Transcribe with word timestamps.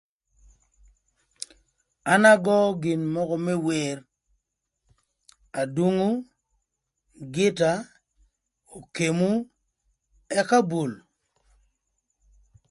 An 2.13 2.21
agöö 2.33 2.65
gin 2.83 3.01
mökö 3.13 3.35
më 3.45 3.53
wer, 3.67 3.97
adungu, 5.61 6.11
gïta, 7.33 7.71
okemu 8.77 9.31
ëka 10.39 10.59
bul. 10.69 10.91